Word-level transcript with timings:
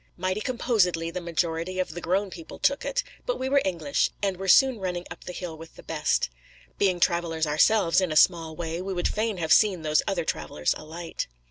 Mighty 0.17 0.41
composedly 0.41 1.11
the 1.11 1.21
majority 1.21 1.77
of 1.77 1.91
the 1.91 2.01
grown 2.01 2.31
people 2.31 2.57
took 2.57 2.83
it. 2.83 3.03
But 3.27 3.37
we 3.37 3.49
were 3.49 3.61
English, 3.63 4.09
and 4.23 4.35
were 4.35 4.47
soon 4.47 4.79
running 4.79 5.05
up 5.11 5.25
the 5.25 5.31
hill 5.31 5.55
with 5.55 5.75
the 5.75 5.83
best. 5.83 6.31
Being 6.79 6.99
travellers 6.99 7.45
ourselves 7.45 8.01
in 8.01 8.11
a 8.11 8.15
small 8.15 8.55
way, 8.55 8.81
we 8.81 8.93
would 8.95 9.07
fain 9.07 9.37
have 9.37 9.53
seen 9.53 9.83
these 9.83 10.01
other 10.07 10.25
travellers 10.25 10.73
alight. 10.75 11.27